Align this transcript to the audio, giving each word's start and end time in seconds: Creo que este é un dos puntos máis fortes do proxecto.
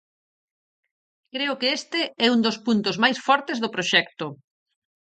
Creo 1.33 1.53
que 1.59 1.69
este 1.79 2.01
é 2.25 2.27
un 2.35 2.39
dos 2.45 2.57
puntos 2.65 2.95
máis 3.03 3.17
fortes 3.27 3.57
do 3.63 3.73
proxecto. 3.75 4.25